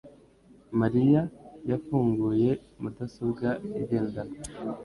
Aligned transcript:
mariya 0.79 1.21
yafunguye 1.71 2.51
mudasobwa 2.81 3.47
igendanwa 3.81 4.37